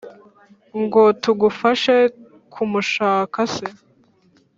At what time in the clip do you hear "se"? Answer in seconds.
3.53-3.65